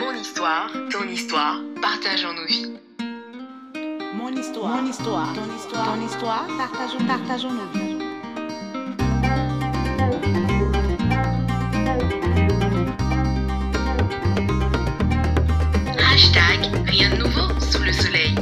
Mon 0.00 0.14
histoire, 0.14 0.72
ton 0.90 1.06
histoire, 1.06 1.60
partageons 1.82 2.32
nos 2.32 2.46
vies. 2.46 2.72
Mon 4.14 4.34
histoire, 4.34 4.80
mon 4.80 4.88
histoire, 4.88 5.34
ton 5.34 5.54
histoire, 5.54 5.84
ton 5.84 6.00
histoire, 6.06 6.46
partageons, 6.56 7.06
partageons 7.06 7.52
nos 7.52 7.66
vies. 7.74 7.98
Hashtag 15.98 16.60
rien 16.86 17.10
de 17.10 17.16
nouveau 17.16 17.60
sous 17.60 17.82
le 17.82 17.92
soleil. 17.92 18.34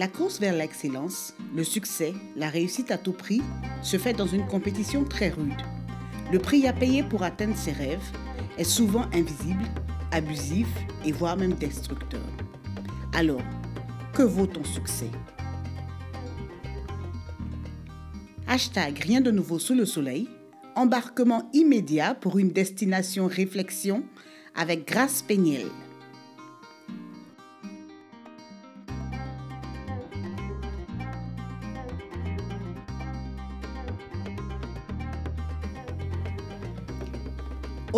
La 0.00 0.08
course 0.08 0.40
vers 0.40 0.56
l'excellence, 0.56 1.34
le 1.54 1.62
succès, 1.62 2.14
la 2.34 2.48
réussite 2.48 2.90
à 2.90 2.96
tout 2.96 3.12
prix 3.12 3.42
se 3.82 3.98
fait 3.98 4.14
dans 4.14 4.26
une 4.26 4.46
compétition 4.46 5.04
très 5.04 5.28
rude. 5.28 5.60
Le 6.32 6.38
prix 6.38 6.66
à 6.66 6.72
payer 6.72 7.02
pour 7.02 7.22
atteindre 7.22 7.54
ses 7.54 7.72
rêves 7.72 8.10
est 8.56 8.64
souvent 8.64 9.04
invisible, 9.12 9.62
abusif 10.10 10.68
et 11.04 11.12
voire 11.12 11.36
même 11.36 11.52
destructeur. 11.52 12.24
Alors, 13.12 13.42
que 14.14 14.22
vaut 14.22 14.46
ton 14.46 14.64
succès? 14.64 15.10
Hashtag 18.46 18.98
rien 19.00 19.20
de 19.20 19.30
nouveau 19.30 19.58
sous 19.58 19.74
le 19.74 19.84
soleil, 19.84 20.30
embarquement 20.76 21.50
immédiat 21.52 22.14
pour 22.14 22.38
une 22.38 22.52
destination 22.52 23.26
réflexion 23.26 24.02
avec 24.54 24.88
Grâce 24.88 25.20
Péniel. 25.20 25.66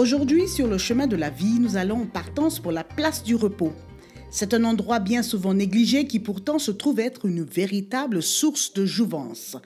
Aujourd'hui, 0.03 0.48
sur 0.48 0.67
le 0.67 0.78
chemin 0.78 1.06
de 1.06 1.14
la 1.14 1.31
vie, 1.31 1.61
nous 1.61 1.77
allons 1.77 2.00
en 2.00 2.06
partance 2.06 2.58
pour 2.58 2.72
la 2.72 2.83
place 2.83 3.22
du 3.22 3.36
repos. 3.36 3.70
C'est 4.33 4.53
un 4.53 4.64
endroit 4.64 4.98
bien 4.98 5.22
souvent 5.22 5.55
négligé 5.55 6.09
qui 6.09 6.19
pourtant 6.19 6.59
se 6.59 6.72
trouve 6.72 6.98
être 6.98 7.25
une 7.25 7.44
véritable 7.44 8.20
source 8.20 8.72
de 8.72 8.84
jouvence. 8.84 9.56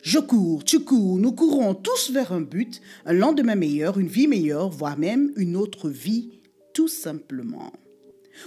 Je 0.00 0.20
cours, 0.20 0.62
tu 0.62 0.78
cours, 0.84 1.18
nous 1.18 1.32
courons 1.32 1.74
tous 1.74 2.12
vers 2.12 2.32
un 2.32 2.40
but, 2.40 2.80
un 3.04 3.14
lendemain 3.14 3.56
meilleur, 3.56 3.98
une 3.98 4.06
vie 4.06 4.28
meilleure, 4.28 4.70
voire 4.70 4.96
même 4.96 5.32
une 5.34 5.56
autre 5.56 5.88
vie, 5.88 6.38
tout 6.72 6.86
simplement. 6.86 7.72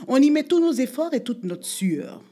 On 0.07 0.21
y 0.21 0.31
met 0.31 0.45
tous 0.45 0.61
nos 0.61 0.71
efforts 0.71 1.13
et 1.13 1.25
toute 1.25 1.43
notre 1.43 1.67
sueur. 1.67 2.23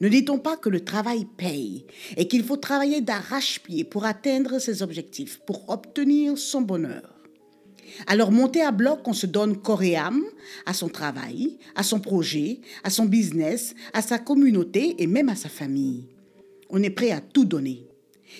Ne 0.00 0.08
dit-on 0.08 0.38
pas 0.38 0.56
que 0.56 0.68
le 0.68 0.84
travail 0.84 1.26
paye 1.36 1.86
et 2.16 2.28
qu'il 2.28 2.44
faut 2.44 2.56
travailler 2.56 3.00
d'arrache-pied 3.00 3.82
pour 3.82 4.04
atteindre 4.04 4.60
ses 4.60 4.84
objectifs, 4.84 5.40
pour 5.44 5.68
obtenir 5.68 6.38
son 6.38 6.62
bonheur? 6.62 7.19
Alors, 8.06 8.32
monter 8.32 8.62
à 8.62 8.70
bloc, 8.70 9.00
on 9.06 9.12
se 9.12 9.26
donne 9.26 9.56
corps 9.56 9.82
et 9.82 9.96
âme 9.96 10.24
à 10.66 10.74
son 10.74 10.88
travail, 10.88 11.58
à 11.74 11.82
son 11.82 12.00
projet, 12.00 12.60
à 12.84 12.90
son 12.90 13.06
business, 13.06 13.74
à 13.92 14.02
sa 14.02 14.18
communauté 14.18 14.96
et 14.98 15.06
même 15.06 15.28
à 15.28 15.36
sa 15.36 15.48
famille. 15.48 16.08
On 16.70 16.82
est 16.82 16.90
prêt 16.90 17.10
à 17.10 17.20
tout 17.20 17.44
donner. 17.44 17.86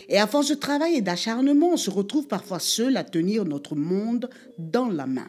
Et 0.08 0.18
à 0.18 0.26
force 0.26 0.48
de 0.48 0.54
travail 0.54 0.94
et 0.94 1.00
d'acharnement, 1.00 1.70
on 1.72 1.76
se 1.76 1.90
retrouve 1.90 2.26
parfois 2.26 2.60
seul 2.60 2.96
à 2.96 3.04
tenir 3.04 3.44
notre 3.44 3.74
monde 3.74 4.30
dans 4.58 4.88
la 4.88 5.06
main. 5.06 5.28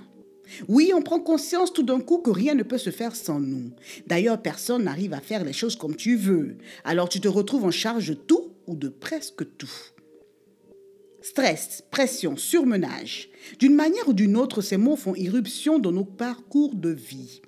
Oui, 0.67 0.91
on 0.93 1.01
prend 1.01 1.19
conscience 1.19 1.71
tout 1.71 1.83
d'un 1.83 2.01
coup 2.01 2.17
que 2.17 2.29
rien 2.29 2.55
ne 2.55 2.63
peut 2.63 2.77
se 2.77 2.89
faire 2.89 3.15
sans 3.15 3.39
nous. 3.39 3.71
D'ailleurs, 4.07 4.41
personne 4.41 4.83
n'arrive 4.83 5.13
à 5.13 5.21
faire 5.21 5.43
les 5.43 5.53
choses 5.53 5.75
comme 5.75 5.95
tu 5.95 6.15
veux. 6.15 6.57
Alors 6.83 7.09
tu 7.09 7.21
te 7.21 7.27
retrouves 7.27 7.65
en 7.65 7.71
charge 7.71 8.09
de 8.09 8.13
tout 8.15 8.51
ou 8.67 8.75
de 8.75 8.89
presque 8.89 9.45
tout. 9.57 9.71
Stress, 11.21 11.83
pression, 11.91 12.35
surmenage. 12.35 13.29
D'une 13.59 13.75
manière 13.75 14.09
ou 14.09 14.13
d'une 14.13 14.35
autre, 14.35 14.61
ces 14.61 14.77
mots 14.77 14.95
font 14.95 15.13
irruption 15.13 15.77
dans 15.77 15.91
nos 15.91 16.03
parcours 16.03 16.73
de 16.73 16.89
vie. 16.89 17.41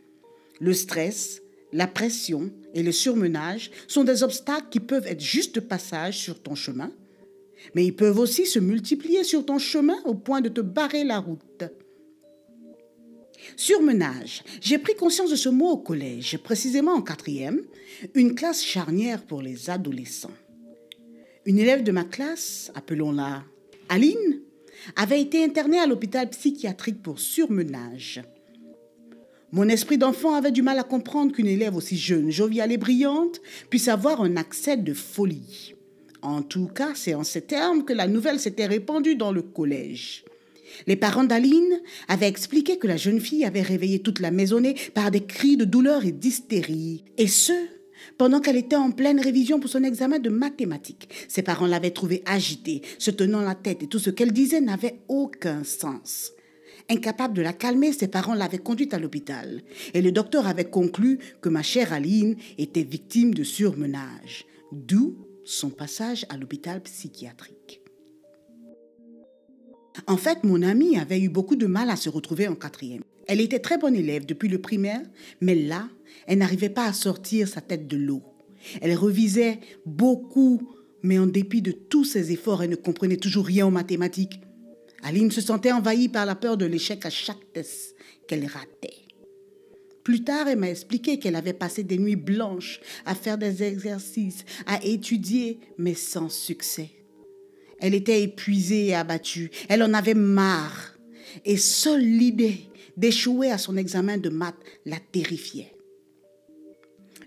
Le 0.60 0.74
stress, 0.74 1.42
la 1.72 1.88
pression 1.88 2.52
et 2.76 2.84
le 2.84 2.92
surmenage 2.92 3.72
sont 3.88 4.04
des 4.04 4.22
obstacles 4.22 4.70
qui 4.70 4.80
peuvent 4.80 5.08
être 5.08 5.22
juste 5.22 5.60
passage 5.60 6.20
sur 6.20 6.40
ton 6.40 6.54
chemin, 6.54 6.92
mais 7.74 7.84
ils 7.84 7.96
peuvent 7.96 8.20
aussi 8.20 8.46
se 8.46 8.60
multiplier 8.60 9.24
sur 9.24 9.44
ton 9.44 9.58
chemin 9.58 9.98
au 10.06 10.14
point 10.14 10.42
de 10.42 10.50
te 10.50 10.62
barrer 10.62 11.04
la 11.04 11.18
route. 11.18 11.64
Surmenage. 13.58 14.44
J'ai 14.62 14.78
pris 14.78 14.96
conscience 14.96 15.32
de 15.32 15.36
ce 15.36 15.50
mot 15.50 15.72
au 15.72 15.78
collège, 15.78 16.38
précisément 16.38 16.94
en 16.94 17.02
quatrième, 17.02 17.64
une 18.14 18.36
classe 18.36 18.64
charnière 18.64 19.24
pour 19.24 19.42
les 19.42 19.72
adolescents. 19.72 20.32
Une 21.46 21.58
élève 21.58 21.84
de 21.84 21.92
ma 21.92 22.04
classe, 22.04 22.72
appelons-la 22.76 23.44
Aline, 23.94 24.42
avait 24.96 25.22
été 25.22 25.44
internée 25.44 25.78
à 25.78 25.86
l'hôpital 25.86 26.28
psychiatrique 26.32 27.04
pour 27.04 27.20
surmenage. 27.20 28.24
Mon 29.52 29.70
esprit 29.70 30.00
d'enfant 30.00 30.34
avait 30.34 30.52
du 30.52 30.64
mal 30.64 30.80
à 30.80 30.84
comprendre 30.84 31.32
qu'une 31.32 31.46
élève 31.46 31.76
aussi 31.76 31.96
jeune, 31.96 32.32
joviale 32.32 32.72
et 32.72 32.78
brillante 32.78 33.40
puisse 33.70 33.88
avoir 33.88 34.24
un 34.24 34.36
accès 34.36 34.78
de 34.78 34.96
folie. 34.96 35.76
En 36.24 36.42
tout 36.42 36.66
cas, 36.66 36.94
c'est 36.96 37.14
en 37.14 37.24
ces 37.24 37.42
termes 37.42 37.86
que 37.86 37.94
la 37.94 38.08
nouvelle 38.08 38.40
s'était 38.40 38.66
répandue 38.66 39.16
dans 39.16 39.32
le 39.32 39.44
collège. 39.44 40.26
Les 40.88 40.96
parents 40.96 41.24
d'Aline 41.24 41.80
avaient 42.08 42.28
expliqué 42.28 42.80
que 42.80 42.88
la 42.88 42.98
jeune 42.98 43.20
fille 43.20 43.46
avait 43.46 43.62
réveillé 43.62 44.00
toute 44.00 44.22
la 44.22 44.32
maisonnée 44.32 44.76
par 44.96 45.12
des 45.12 45.24
cris 45.24 45.56
de 45.56 45.66
douleur 45.66 46.04
et 46.04 46.12
d'hystérie, 46.12 47.06
et 47.20 47.28
ce, 47.28 47.54
pendant 48.18 48.40
qu'elle 48.40 48.58
était 48.58 48.76
en 48.76 48.92
pleine 48.92 49.20
révision 49.20 49.60
pour 49.60 49.70
son 49.70 49.84
examen 49.84 50.20
de 50.20 50.30
mathématiques. 50.30 51.10
Ses 51.28 51.42
parents 51.42 51.68
l'avaient 51.68 51.92
trouvée 51.92 52.24
agitée, 52.26 52.82
se 52.98 53.12
tenant 53.12 53.42
la 53.42 53.56
tête 53.56 53.84
et 53.84 53.88
tout 53.88 54.00
ce 54.00 54.10
qu'elle 54.10 54.34
disait 54.34 54.62
n'avait 54.62 55.00
aucun 55.08 55.64
sens. 55.64 56.32
Incapable 56.90 57.34
de 57.34 57.42
la 57.42 57.54
calmer, 57.54 57.94
ses 57.94 58.08
parents 58.08 58.34
l'avaient 58.34 58.58
conduite 58.58 58.94
à 58.94 59.00
l'hôpital 59.00 59.62
et 59.94 60.02
le 60.02 60.12
docteur 60.12 60.48
avait 60.48 60.70
conclu 60.70 61.20
que 61.42 61.50
ma 61.50 61.64
chère 61.64 61.94
Aline 61.94 62.36
était 62.58 62.84
victime 62.84 63.34
de 63.34 63.44
surmenage, 63.44 64.46
d'où 64.72 65.16
son 65.46 65.70
passage 65.70 66.26
à 66.30 66.38
l'hôpital 66.38 66.82
psychiatrique. 66.82 67.82
En 70.08 70.18
fait, 70.18 70.44
mon 70.44 70.62
amie 70.62 70.98
avait 70.98 71.20
eu 71.20 71.30
beaucoup 71.30 71.56
de 71.56 71.68
mal 71.68 71.90
à 71.90 71.96
se 71.96 72.10
retrouver 72.10 72.48
en 72.48 72.56
quatrième. 72.56 73.04
Elle 73.28 73.40
était 73.40 73.60
très 73.60 73.78
bonne 73.78 73.96
élève 73.96 74.26
depuis 74.26 74.50
le 74.50 74.60
primaire, 74.60 75.02
mais 75.40 75.56
là, 75.56 75.88
elle 76.28 76.40
n'arrivait 76.40 76.70
pas 76.70 76.86
à 76.86 76.94
sortir 76.94 77.48
sa 77.48 77.62
tête 77.62 77.88
de 77.88 77.98
l'eau. 77.98 78.24
Elle 78.82 78.96
revisait 78.96 79.60
beaucoup, 79.86 80.62
mais 81.02 81.20
en 81.20 81.28
dépit 81.28 81.62
de 81.62 81.72
tous 81.72 82.06
ses 82.06 82.32
efforts, 82.32 82.64
elle 82.64 82.70
ne 82.70 82.76
comprenait 82.76 83.18
toujours 83.18 83.46
rien 83.46 83.68
aux 83.68 83.72
mathématiques. 83.72 84.40
Aline 85.04 85.32
se 85.32 85.42
sentait 85.42 85.72
envahie 85.72 86.08
par 86.08 86.26
la 86.26 86.36
peur 86.36 86.56
de 86.56 86.66
l'échec 86.66 87.06
à 87.06 87.10
chaque 87.10 87.52
test 87.54 87.96
qu'elle 88.28 88.46
ratait. 88.46 89.04
Plus 90.04 90.24
tard, 90.24 90.48
elle 90.48 90.60
m'a 90.60 90.70
expliqué 90.70 91.18
qu'elle 91.18 91.36
avait 91.36 91.54
passé 91.54 91.84
des 91.84 91.98
nuits 91.98 92.18
blanches 92.18 92.80
à 93.06 93.16
faire 93.16 93.38
des 93.38 93.64
exercices, 93.64 94.44
à 94.66 94.84
étudier, 94.84 95.60
mais 95.78 95.94
sans 95.94 96.30
succès. 96.30 96.90
Elle 97.80 97.94
était 97.94 98.22
épuisée 98.22 98.88
et 98.88 98.96
abattue. 98.96 99.52
Elle 99.70 99.84
en 99.84 99.94
avait 99.94 100.14
marre. 100.14 100.98
Et 101.46 101.58
seule 101.58 102.02
l'idée 102.02 102.62
d'échouer 102.96 103.50
à 103.52 103.58
son 103.58 103.76
examen 103.76 104.18
de 104.18 104.30
maths 104.30 104.56
la 104.86 104.98
terrifiait. 105.00 105.74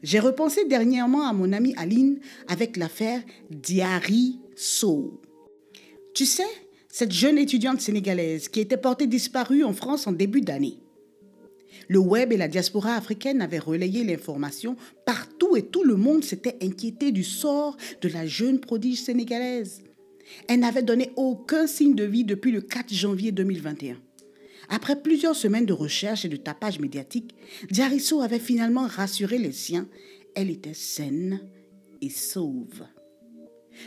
J'ai 0.06 0.20
repensé 0.20 0.64
dernièrement 0.66 1.26
à 1.26 1.32
mon 1.32 1.52
amie 1.52 1.74
Aline 1.76 2.20
avec 2.46 2.76
l'affaire 2.76 3.20
Diary 3.50 4.38
So. 4.54 5.20
Tu 6.14 6.24
sais, 6.26 6.46
cette 6.88 7.10
jeune 7.10 7.38
étudiante 7.38 7.80
sénégalaise 7.80 8.48
qui 8.48 8.60
était 8.60 8.76
portée 8.76 9.08
disparue 9.08 9.64
en 9.64 9.72
France 9.72 10.06
en 10.06 10.12
début 10.12 10.42
d'année. 10.42 10.78
Le 11.88 11.98
web 11.98 12.32
et 12.32 12.36
la 12.36 12.46
diaspora 12.46 12.94
africaine 12.94 13.42
avaient 13.42 13.58
relayé 13.58 14.04
l'information 14.04 14.76
partout 15.04 15.56
et 15.56 15.66
tout 15.66 15.82
le 15.82 15.96
monde 15.96 16.22
s'était 16.22 16.56
inquiété 16.62 17.10
du 17.10 17.24
sort 17.24 17.76
de 18.00 18.08
la 18.08 18.26
jeune 18.26 18.60
prodige 18.60 19.02
sénégalaise. 19.02 19.82
Elle 20.46 20.60
n'avait 20.60 20.84
donné 20.84 21.10
aucun 21.16 21.66
signe 21.66 21.96
de 21.96 22.04
vie 22.04 22.22
depuis 22.22 22.52
le 22.52 22.60
4 22.60 22.94
janvier 22.94 23.32
2021. 23.32 23.96
Après 24.68 25.00
plusieurs 25.00 25.36
semaines 25.36 25.66
de 25.66 25.72
recherche 25.72 26.24
et 26.24 26.28
de 26.28 26.36
tapage 26.36 26.80
médiatique, 26.80 27.34
Diarisso 27.70 28.20
avait 28.20 28.38
finalement 28.38 28.86
rassuré 28.86 29.38
les 29.38 29.52
siens. 29.52 29.88
Elle 30.34 30.50
était 30.50 30.74
saine 30.74 31.40
et 32.00 32.10
sauve. 32.10 32.84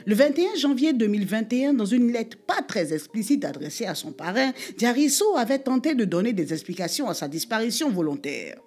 Le 0.05 0.15
21 0.15 0.55
janvier 0.55 0.93
2021, 0.93 1.73
dans 1.73 1.85
une 1.85 2.11
lettre 2.11 2.37
pas 2.37 2.61
très 2.61 2.93
explicite 2.93 3.43
adressée 3.43 3.85
à 3.85 3.95
son 3.95 4.11
parrain, 4.11 4.53
Diarisso 4.77 5.35
avait 5.35 5.59
tenté 5.59 5.95
de 5.95 6.05
donner 6.05 6.33
des 6.33 6.53
explications 6.53 7.09
à 7.09 7.13
sa 7.13 7.27
disparition 7.27 7.89
volontaire. 7.89 8.61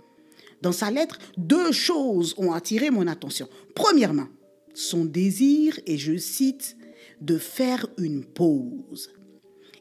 Dans 0.63 0.73
sa 0.73 0.91
lettre, 0.91 1.19
deux 1.37 1.73
choses 1.73 2.35
ont 2.39 2.53
attiré 2.53 2.91
mon 2.91 3.07
attention. 3.07 3.49
Premièrement, 3.75 4.29
son 4.75 5.05
désir, 5.05 5.79
et 5.87 5.99
je 5.99 6.17
cite, 6.17 6.77
de 7.21 7.39
faire 7.39 7.87
une 7.99 8.25
pause. 8.25 9.11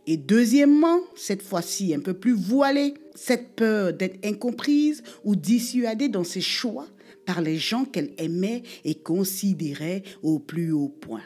Et 0.08 0.18
deuxièmement, 0.18 1.00
cette 1.16 1.44
fois-ci 1.44 1.94
un 1.94 2.00
peu 2.00 2.14
plus 2.14 2.34
voilée, 2.34 2.96
cette 3.16 3.56
peur 3.56 3.94
d'être 3.94 4.26
incomprise 4.26 5.04
ou 5.24 5.36
dissuadée 5.36 6.10
dans 6.10 6.24
ses 6.24 6.42
choix 6.42 6.88
par 7.26 7.42
les 7.42 7.58
gens 7.58 7.86
qu'elle 7.86 8.14
aimait 8.18 8.64
et 8.84 8.96
considérait 8.96 10.04
au 10.24 10.40
plus 10.40 10.72
haut 10.72 10.90
point. 10.90 11.22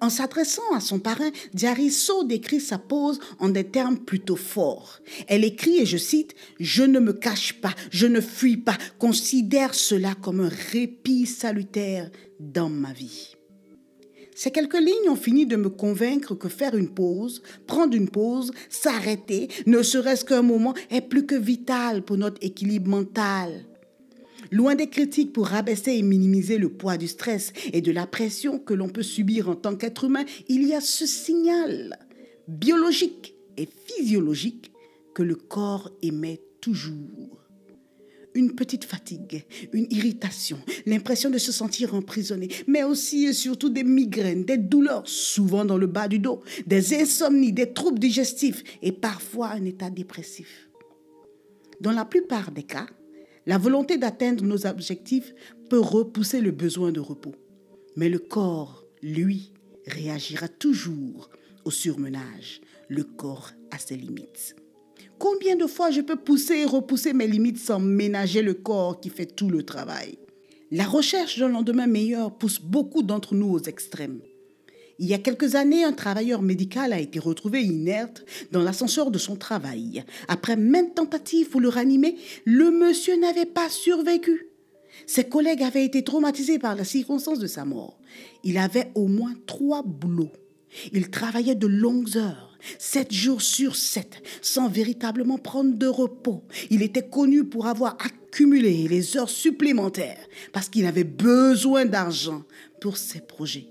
En 0.00 0.10
s'adressant 0.10 0.74
à 0.74 0.80
son 0.80 0.98
parrain, 0.98 1.30
Diarisso 1.52 2.24
décrit 2.24 2.60
sa 2.60 2.78
pose 2.78 3.20
en 3.38 3.48
des 3.48 3.64
termes 3.64 3.98
plutôt 3.98 4.36
forts. 4.36 5.00
Elle 5.28 5.44
écrit, 5.44 5.78
et 5.78 5.86
je 5.86 5.96
cite, 5.96 6.34
Je 6.60 6.82
ne 6.82 7.00
me 7.00 7.12
cache 7.12 7.54
pas, 7.54 7.74
je 7.90 8.06
ne 8.06 8.20
fuis 8.20 8.56
pas, 8.56 8.76
considère 8.98 9.74
cela 9.74 10.14
comme 10.14 10.40
un 10.40 10.50
répit 10.72 11.26
salutaire 11.26 12.10
dans 12.38 12.68
ma 12.68 12.92
vie. 12.92 13.33
Ces 14.34 14.50
quelques 14.50 14.80
lignes 14.80 15.08
ont 15.08 15.16
fini 15.16 15.46
de 15.46 15.56
me 15.56 15.68
convaincre 15.68 16.34
que 16.34 16.48
faire 16.48 16.76
une 16.76 16.90
pause, 16.90 17.40
prendre 17.66 17.96
une 17.96 18.08
pause, 18.08 18.52
s'arrêter, 18.68 19.48
ne 19.66 19.82
serait-ce 19.82 20.24
qu'un 20.24 20.42
moment, 20.42 20.74
est 20.90 21.02
plus 21.02 21.24
que 21.24 21.36
vital 21.36 22.02
pour 22.02 22.16
notre 22.16 22.44
équilibre 22.44 22.88
mental. 22.88 23.64
Loin 24.50 24.74
des 24.74 24.88
critiques 24.88 25.32
pour 25.32 25.46
rabaisser 25.46 25.92
et 25.92 26.02
minimiser 26.02 26.58
le 26.58 26.68
poids 26.68 26.96
du 26.96 27.08
stress 27.08 27.52
et 27.72 27.80
de 27.80 27.92
la 27.92 28.06
pression 28.06 28.58
que 28.58 28.74
l'on 28.74 28.88
peut 28.88 29.02
subir 29.02 29.48
en 29.48 29.54
tant 29.54 29.76
qu'être 29.76 30.04
humain, 30.04 30.24
il 30.48 30.64
y 30.64 30.74
a 30.74 30.80
ce 30.80 31.06
signal 31.06 31.98
biologique 32.48 33.34
et 33.56 33.68
physiologique 33.86 34.72
que 35.14 35.22
le 35.22 35.36
corps 35.36 35.90
émet 36.02 36.40
toujours. 36.60 37.43
Une 38.34 38.56
petite 38.56 38.84
fatigue, 38.84 39.44
une 39.72 39.86
irritation, 39.90 40.58
l'impression 40.86 41.30
de 41.30 41.38
se 41.38 41.52
sentir 41.52 41.94
emprisonné, 41.94 42.48
mais 42.66 42.82
aussi 42.82 43.26
et 43.26 43.32
surtout 43.32 43.68
des 43.68 43.84
migraines, 43.84 44.44
des 44.44 44.58
douleurs, 44.58 45.08
souvent 45.08 45.64
dans 45.64 45.78
le 45.78 45.86
bas 45.86 46.08
du 46.08 46.18
dos, 46.18 46.42
des 46.66 46.94
insomnies, 46.94 47.52
des 47.52 47.72
troubles 47.72 48.00
digestifs 48.00 48.64
et 48.82 48.90
parfois 48.90 49.50
un 49.50 49.64
état 49.64 49.88
dépressif. 49.88 50.68
Dans 51.80 51.92
la 51.92 52.04
plupart 52.04 52.50
des 52.50 52.64
cas, 52.64 52.86
la 53.46 53.58
volonté 53.58 53.98
d'atteindre 53.98 54.44
nos 54.44 54.66
objectifs 54.66 55.32
peut 55.68 55.80
repousser 55.80 56.40
le 56.40 56.50
besoin 56.50 56.92
de 56.92 57.00
repos. 57.00 57.34
Mais 57.94 58.08
le 58.08 58.18
corps, 58.18 58.84
lui, 59.02 59.52
réagira 59.86 60.48
toujours 60.48 61.30
au 61.64 61.70
surmenage. 61.70 62.60
Le 62.88 63.04
corps 63.04 63.52
a 63.70 63.78
ses 63.78 63.96
limites. 63.96 64.56
Combien 65.24 65.56
de 65.56 65.66
fois 65.66 65.90
je 65.90 66.02
peux 66.02 66.16
pousser 66.16 66.56
et 66.56 66.64
repousser 66.66 67.14
mes 67.14 67.26
limites 67.26 67.56
sans 67.56 67.80
ménager 67.80 68.42
le 68.42 68.52
corps 68.52 69.00
qui 69.00 69.08
fait 69.08 69.24
tout 69.24 69.48
le 69.48 69.62
travail? 69.62 70.18
La 70.70 70.84
recherche 70.84 71.38
d'un 71.38 71.48
lendemain 71.48 71.86
meilleur 71.86 72.36
pousse 72.36 72.60
beaucoup 72.60 73.02
d'entre 73.02 73.34
nous 73.34 73.48
aux 73.48 73.62
extrêmes. 73.62 74.20
Il 74.98 75.06
y 75.08 75.14
a 75.14 75.18
quelques 75.18 75.54
années, 75.54 75.82
un 75.82 75.94
travailleur 75.94 76.42
médical 76.42 76.92
a 76.92 77.00
été 77.00 77.18
retrouvé 77.18 77.62
inerte 77.62 78.26
dans 78.52 78.62
l'ascenseur 78.62 79.10
de 79.10 79.16
son 79.16 79.36
travail. 79.36 80.04
Après 80.28 80.56
maintes 80.56 80.94
tentatives 80.94 81.48
pour 81.48 81.62
le 81.62 81.70
ranimer, 81.70 82.18
le 82.44 82.70
monsieur 82.70 83.18
n'avait 83.18 83.46
pas 83.46 83.70
survécu. 83.70 84.48
Ses 85.06 85.24
collègues 85.24 85.62
avaient 85.62 85.86
été 85.86 86.04
traumatisés 86.04 86.58
par 86.58 86.76
la 86.76 86.84
circonstance 86.84 87.38
de 87.38 87.46
sa 87.46 87.64
mort. 87.64 87.98
Il 88.42 88.58
avait 88.58 88.90
au 88.94 89.06
moins 89.06 89.32
trois 89.46 89.82
boulots. 89.82 90.32
Il 90.92 91.08
travaillait 91.08 91.54
de 91.54 91.66
longues 91.66 92.18
heures, 92.18 92.53
sept 92.78 93.12
jours 93.12 93.42
sur 93.42 93.76
sept, 93.76 94.22
sans 94.42 94.68
véritablement 94.68 95.38
prendre 95.38 95.76
de 95.76 95.86
repos. 95.86 96.44
Il 96.70 96.82
était 96.82 97.08
connu 97.08 97.44
pour 97.44 97.66
avoir 97.66 97.96
accumulé 98.04 98.88
les 98.88 99.16
heures 99.16 99.30
supplémentaires 99.30 100.26
parce 100.52 100.68
qu'il 100.68 100.86
avait 100.86 101.04
besoin 101.04 101.84
d'argent 101.84 102.42
pour 102.80 102.96
ses 102.96 103.20
projets. 103.20 103.68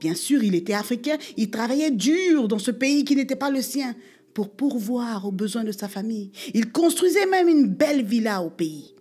Bien 0.00 0.14
sûr, 0.14 0.42
il 0.42 0.54
était 0.54 0.74
africain, 0.74 1.16
il 1.36 1.50
travaillait 1.50 1.90
dur 1.90 2.48
dans 2.48 2.58
ce 2.58 2.70
pays 2.70 3.04
qui 3.04 3.16
n'était 3.16 3.36
pas 3.36 3.50
le 3.50 3.62
sien 3.62 3.94
pour 4.34 4.50
pourvoir 4.50 5.26
aux 5.26 5.32
besoins 5.32 5.64
de 5.64 5.72
sa 5.72 5.88
famille. 5.88 6.30
Il 6.52 6.70
construisait 6.70 7.26
même 7.26 7.48
une 7.48 7.68
belle 7.68 8.04
villa 8.04 8.42
au 8.42 8.50
pays. 8.50 8.94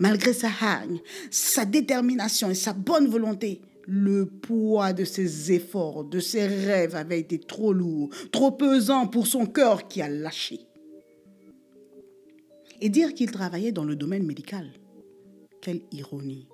Malgré 0.00 0.32
sa 0.32 0.48
hargne, 0.48 0.98
sa 1.30 1.64
détermination 1.64 2.50
et 2.50 2.54
sa 2.54 2.72
bonne 2.72 3.06
volonté, 3.06 3.60
le 3.92 4.24
poids 4.26 4.92
de 4.92 5.04
ses 5.04 5.50
efforts, 5.50 6.04
de 6.04 6.20
ses 6.20 6.46
rêves 6.46 6.94
avait 6.94 7.18
été 7.18 7.40
trop 7.40 7.72
lourd, 7.72 8.10
trop 8.30 8.52
pesant 8.52 9.08
pour 9.08 9.26
son 9.26 9.46
cœur 9.46 9.88
qui 9.88 10.00
a 10.00 10.08
lâché. 10.08 10.60
Et 12.80 12.88
dire 12.88 13.12
qu'il 13.14 13.32
travaillait 13.32 13.72
dans 13.72 13.84
le 13.84 13.96
domaine 13.96 14.24
médical, 14.24 14.70
quelle 15.60 15.82
ironie. 15.90 16.46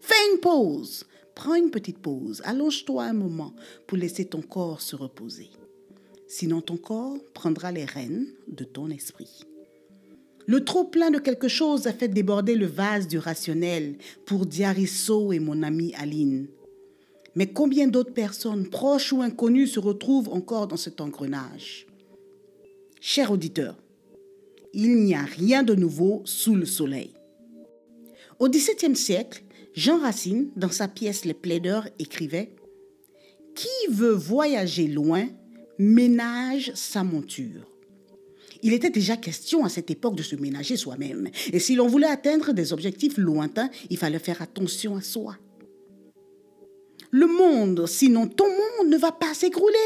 Fais 0.00 0.14
une 0.32 0.40
pause, 0.40 1.06
Prends 1.34 1.56
une 1.56 1.70
petite 1.70 1.98
pause, 1.98 2.42
allonge-toi 2.44 3.04
un 3.04 3.12
moment 3.12 3.54
pour 3.88 3.98
laisser 3.98 4.24
ton 4.24 4.40
corps 4.40 4.80
se 4.80 4.94
reposer. 4.94 5.50
Sinon 6.28 6.60
ton 6.60 6.76
corps 6.76 7.18
prendra 7.34 7.72
les 7.72 7.84
rênes 7.84 8.28
de 8.46 8.62
ton 8.64 8.88
esprit. 8.88 9.42
Le 10.46 10.64
trop 10.64 10.84
plein 10.84 11.10
de 11.10 11.18
quelque 11.18 11.48
chose 11.48 11.86
a 11.86 11.92
fait 11.92 12.08
déborder 12.08 12.54
le 12.54 12.66
vase 12.66 13.08
du 13.08 13.18
rationnel 13.18 13.96
pour 14.26 14.44
Diarisso 14.46 15.32
et 15.32 15.38
mon 15.38 15.62
amie 15.62 15.94
Aline. 15.94 16.48
Mais 17.34 17.46
combien 17.46 17.88
d'autres 17.88 18.12
personnes, 18.12 18.68
proches 18.68 19.12
ou 19.12 19.22
inconnues, 19.22 19.66
se 19.66 19.80
retrouvent 19.80 20.28
encore 20.28 20.68
dans 20.68 20.76
cet 20.76 21.00
engrenage? 21.00 21.86
Cher 23.00 23.30
auditeur, 23.30 23.76
il 24.72 24.96
n'y 24.96 25.14
a 25.14 25.22
rien 25.22 25.62
de 25.62 25.74
nouveau 25.74 26.22
sous 26.24 26.54
le 26.54 26.66
soleil. 26.66 27.10
Au 28.38 28.48
XVIIe 28.48 28.96
siècle, 28.96 29.42
Jean 29.74 29.98
Racine, 29.98 30.50
dans 30.56 30.70
sa 30.70 30.88
pièce 30.88 31.24
Les 31.24 31.34
plaideurs, 31.34 31.88
écrivait 31.98 32.50
Qui 33.54 33.90
veut 33.90 34.12
voyager 34.12 34.88
loin 34.88 35.26
ménage 35.78 36.72
sa 36.74 37.02
monture. 37.02 37.73
Il 38.64 38.72
était 38.72 38.88
déjà 38.88 39.18
question 39.18 39.66
à 39.66 39.68
cette 39.68 39.90
époque 39.90 40.16
de 40.16 40.22
se 40.22 40.36
ménager 40.36 40.78
soi-même. 40.78 41.28
Et 41.52 41.58
si 41.58 41.74
l'on 41.74 41.86
voulait 41.86 42.06
atteindre 42.06 42.54
des 42.54 42.72
objectifs 42.72 43.18
lointains, 43.18 43.68
il 43.90 43.98
fallait 43.98 44.18
faire 44.18 44.40
attention 44.40 44.96
à 44.96 45.02
soi. 45.02 45.36
Le 47.10 47.26
monde, 47.26 47.86
sinon 47.86 48.26
ton 48.26 48.48
monde 48.48 48.88
ne 48.88 48.96
va 48.96 49.12
pas 49.12 49.34
s'écrouler. 49.34 49.76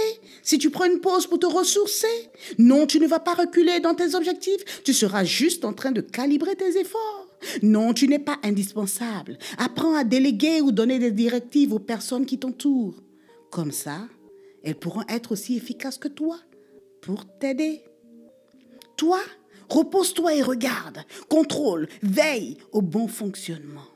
Si 0.45 0.59
tu 0.59 0.71
prends 0.71 0.85
une 0.85 1.01
pause 1.01 1.27
pour 1.27 1.41
te 1.41 1.47
ressourcer, 1.47 2.07
non, 2.59 2.87
tu 2.87 3.01
ne 3.01 3.09
vas 3.09 3.19
pas 3.19 3.35
reculer 3.35 3.81
dans 3.81 3.95
tes 3.95 4.15
objectifs. 4.15 4.83
Tu 4.85 4.95
seras 4.95 5.25
juste 5.25 5.65
en 5.65 5.73
train 5.73 5.91
de 5.91 6.01
calibrer 6.01 6.55
tes 6.55 6.79
efforts. 6.79 7.27
Non, 7.63 7.93
tu 7.93 8.07
n'es 8.07 8.21
pas 8.21 8.39
indispensable. 8.45 9.39
Apprends 9.59 9.95
à 9.95 10.05
déléguer 10.05 10.61
ou 10.61 10.71
donner 10.71 11.01
des 11.01 11.11
directives 11.11 11.73
aux 11.73 11.81
personnes 11.81 12.27
qui 12.27 12.39
t'entourent. 12.39 13.03
Comme 13.51 13.73
ça, 13.73 14.09
elles 14.63 14.79
pourront 14.79 15.05
être 15.09 15.33
aussi 15.33 15.57
efficaces 15.57 15.99
que 15.99 16.09
toi 16.09 16.39
pour 17.03 17.27
t'aider. 17.39 17.83
Toi, 18.99 19.21
repose-toi 19.71 20.35
et 20.35 20.43
regarde, 20.43 20.99
contrôle, 21.29 21.89
veille 22.03 22.59
au 22.73 22.83
bon 22.83 23.09
fonctionnement. 23.09 23.87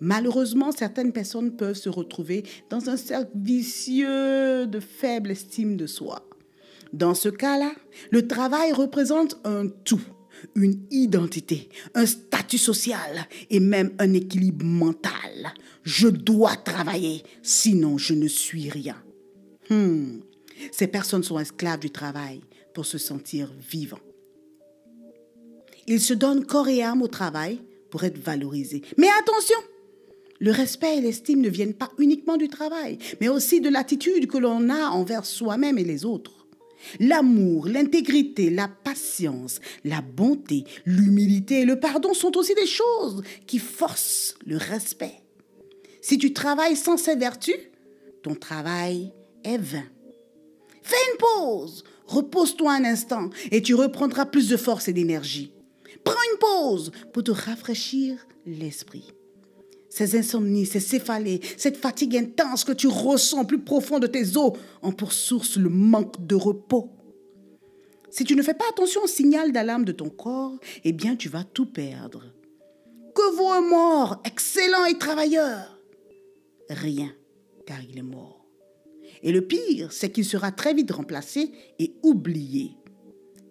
Malheureusement, 0.00 0.72
certaines 0.72 1.12
personnes 1.12 1.56
peuvent 1.56 1.76
se 1.76 1.90
retrouver 1.90 2.44
dans 2.70 2.88
un 2.88 2.96
cercle 2.96 3.32
vicieux 3.34 4.66
de 4.68 4.80
faible 4.80 5.32
estime 5.32 5.76
de 5.76 5.86
soi. 5.86 6.26
Dans 6.92 7.14
ce 7.14 7.28
cas-là, 7.28 7.72
le 8.10 8.26
travail 8.26 8.72
représente 8.72 9.36
un 9.44 9.66
tout 9.68 10.00
une 10.54 10.86
identité, 10.90 11.68
un 11.94 12.06
statut 12.06 12.56
social 12.56 13.26
et 13.50 13.60
même 13.60 13.92
un 13.98 14.14
équilibre 14.14 14.64
mental. 14.64 15.52
Je 15.82 16.08
dois 16.08 16.56
travailler, 16.56 17.24
sinon 17.42 17.98
je 17.98 18.14
ne 18.14 18.28
suis 18.28 18.70
rien. 18.70 18.96
Hmm. 19.68 20.20
Ces 20.72 20.86
personnes 20.86 21.24
sont 21.24 21.38
esclaves 21.38 21.80
du 21.80 21.90
travail 21.90 22.40
pour 22.74 22.86
se 22.86 22.96
sentir 22.96 23.52
vivants. 23.70 23.98
Ils 25.90 26.00
se 26.00 26.14
donnent 26.14 26.46
corps 26.46 26.68
et 26.68 26.82
âme 26.82 27.02
au 27.02 27.08
travail 27.08 27.58
pour 27.90 28.04
être 28.04 28.16
valorisés. 28.16 28.82
Mais 28.96 29.08
attention, 29.18 29.58
le 30.38 30.52
respect 30.52 30.98
et 30.98 31.00
l'estime 31.00 31.40
ne 31.40 31.48
viennent 31.48 31.74
pas 31.74 31.90
uniquement 31.98 32.36
du 32.36 32.48
travail, 32.48 32.96
mais 33.20 33.28
aussi 33.28 33.60
de 33.60 33.68
l'attitude 33.68 34.28
que 34.28 34.38
l'on 34.38 34.70
a 34.70 34.90
envers 34.90 35.26
soi-même 35.26 35.78
et 35.78 35.84
les 35.84 36.04
autres. 36.04 36.46
L'amour, 37.00 37.66
l'intégrité, 37.66 38.50
la 38.50 38.68
patience, 38.68 39.60
la 39.84 40.00
bonté, 40.00 40.62
l'humilité 40.86 41.62
et 41.62 41.64
le 41.64 41.80
pardon 41.80 42.14
sont 42.14 42.36
aussi 42.36 42.54
des 42.54 42.66
choses 42.66 43.22
qui 43.48 43.58
forcent 43.58 44.36
le 44.46 44.58
respect. 44.58 45.16
Si 46.00 46.18
tu 46.18 46.32
travailles 46.32 46.76
sans 46.76 46.98
ces 46.98 47.16
vertus, 47.16 47.58
ton 48.22 48.36
travail 48.36 49.12
est 49.42 49.58
vain. 49.58 49.84
Fais 50.82 50.96
une 51.12 51.18
pause, 51.18 51.82
repose-toi 52.06 52.74
un 52.74 52.84
instant 52.84 53.28
et 53.50 53.60
tu 53.60 53.74
reprendras 53.74 54.26
plus 54.26 54.48
de 54.48 54.56
force 54.56 54.86
et 54.86 54.92
d'énergie. 54.92 55.50
Prends 56.04 56.14
une 56.32 56.38
pause 56.38 56.92
pour 57.12 57.24
te 57.24 57.30
rafraîchir 57.30 58.16
l'esprit 58.46 59.12
ces 59.90 60.16
insomnies, 60.16 60.66
ces 60.66 60.80
céphalées, 60.80 61.40
cette 61.58 61.76
fatigue 61.76 62.16
intense 62.16 62.64
que 62.64 62.72
tu 62.72 62.86
ressens 62.86 63.44
plus 63.44 63.58
profond 63.58 63.98
de 63.98 64.06
tes 64.06 64.36
os 64.36 64.52
ont 64.82 64.92
pour 64.92 65.12
source 65.12 65.56
le 65.56 65.68
manque 65.68 66.24
de 66.26 66.36
repos. 66.36 66.90
Si 68.08 68.24
tu 68.24 68.34
ne 68.34 68.42
fais 68.42 68.54
pas 68.54 68.64
attention 68.70 69.02
au 69.02 69.08
signal 69.08 69.52
d'alarme 69.52 69.84
de 69.84 69.92
ton 69.92 70.08
corps, 70.08 70.58
eh 70.84 70.92
bien 70.92 71.16
tu 71.16 71.28
vas 71.28 71.44
tout 71.44 71.66
perdre. 71.66 72.24
Que 73.14 73.36
vaut 73.36 73.50
un 73.50 73.60
mort, 73.60 74.22
excellent 74.24 74.84
et 74.86 74.96
travailleur? 74.96 75.78
Rien, 76.70 77.12
car 77.66 77.78
il 77.82 77.98
est 77.98 78.02
mort. 78.02 78.46
Et 79.22 79.32
le 79.32 79.42
pire, 79.42 79.92
c'est 79.92 80.10
qu'il 80.10 80.24
sera 80.24 80.52
très 80.52 80.72
vite 80.72 80.92
remplacé 80.92 81.50
et 81.80 81.94
oublié. 82.02 82.76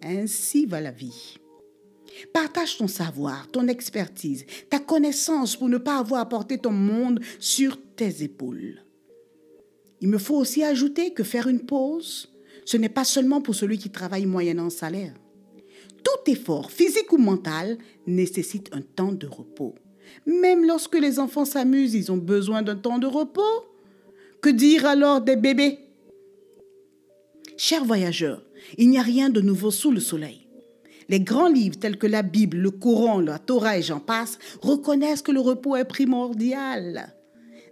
Ainsi 0.02 0.66
va 0.66 0.80
la 0.80 0.92
vie. 0.92 1.39
Partage 2.34 2.78
ton 2.78 2.88
savoir, 2.88 3.48
ton 3.50 3.68
expertise, 3.68 4.46
ta 4.70 4.80
connaissance 4.80 5.56
pour 5.56 5.70
ne 5.70 5.78
pas 5.78 5.98
avoir 5.98 6.22
à 6.22 6.30
porter 6.30 6.58
ton 6.58 6.72
monde 6.72 7.20
sur 7.40 7.78
tes 7.96 8.24
épaules. 8.24 8.84
Il 10.02 10.10
me 10.10 10.18
faut 10.18 10.36
aussi 10.36 10.64
ajouter 10.64 11.14
que 11.14 11.24
faire 11.24 11.48
une 11.48 11.66
pause, 11.66 12.30
ce 12.66 12.78
n'est 12.78 12.90
pas 12.90 13.04
seulement 13.04 13.42
pour 13.42 13.56
celui 13.56 13.78
qui 13.78 13.90
travaille 13.90 14.26
moyennant 14.26 14.70
salaire. 14.70 15.14
Tout 16.04 16.32
effort, 16.32 16.72
physique 16.72 17.12
ou 17.12 17.18
mental, 17.18 17.78
nécessite 18.08 18.70
un 18.72 18.82
temps 18.82 19.12
de 19.12 19.28
repos. 19.28 19.76
Même 20.26 20.66
lorsque 20.66 20.98
les 20.98 21.20
enfants 21.20 21.46
s'amusent, 21.46 21.94
ils 21.94 22.12
ont 22.12 22.18
besoin 22.18 22.62
d'un 22.62 22.76
temps 22.76 23.00
de 23.00 23.08
repos. 23.08 23.66
Que 24.42 24.50
dire 24.50 24.86
alors 24.86 25.22
des 25.22 25.36
bébés? 25.36 25.80
Chers 27.58 27.84
voyageurs, 27.84 28.44
il 28.78 28.90
n'y 28.90 28.98
a 28.98 29.04
rien 29.04 29.30
de 29.30 29.42
nouveau 29.42 29.72
sous 29.72 29.92
le 29.92 30.00
soleil. 30.00 30.49
Les 31.10 31.20
grands 31.20 31.50
livres 31.50 31.80
tels 31.80 31.98
que 31.98 32.08
la 32.08 32.22
Bible, 32.22 32.58
le 32.58 32.72
Coran, 32.72 33.20
la 33.20 33.40
Torah 33.40 33.78
et 33.78 33.82
j'en 33.82 34.00
passe 34.00 34.38
reconnaissent 34.62 35.24
que 35.24 35.32
le 35.32 35.40
repos 35.40 35.76
est 35.76 35.86
primordial. 35.86 37.14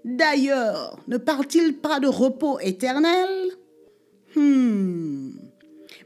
D'ailleurs, 0.04 1.00
ne 1.08 1.18
parle-t-il 1.18 1.78
pas 1.78 2.00
de 2.00 2.08
repos 2.08 2.60
éternel? 2.60 3.30
Hmm. 4.36 5.32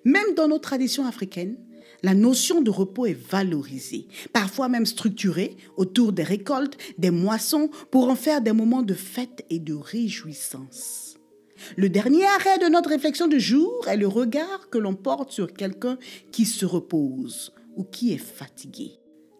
Même 0.03 0.33
dans 0.35 0.47
nos 0.47 0.59
traditions 0.59 1.05
africaines, 1.05 1.57
la 2.03 2.15
notion 2.15 2.61
de 2.61 2.71
repos 2.71 3.05
est 3.05 3.17
valorisée, 3.29 4.07
parfois 4.33 4.69
même 4.69 4.85
structurée 4.85 5.55
autour 5.77 6.13
des 6.13 6.23
récoltes, 6.23 6.77
des 6.97 7.11
moissons, 7.11 7.69
pour 7.91 8.09
en 8.09 8.15
faire 8.15 8.41
des 8.41 8.53
moments 8.53 8.81
de 8.81 8.95
fête 8.95 9.45
et 9.49 9.59
de 9.59 9.73
réjouissance. 9.73 11.10
Le 11.77 11.89
dernier 11.89 12.25
arrêt 12.25 12.59
de 12.59 12.67
notre 12.67 12.89
réflexion 12.89 13.27
du 13.27 13.39
jour 13.39 13.87
est 13.87 13.97
le 13.97 14.07
regard 14.07 14.69
que 14.69 14.77
l'on 14.77 14.95
porte 14.95 15.31
sur 15.31 15.53
quelqu'un 15.53 15.97
qui 16.31 16.45
se 16.45 16.65
repose 16.65 17.53
ou 17.75 17.83
qui 17.83 18.13
est 18.13 18.17
fatigué. 18.17 18.93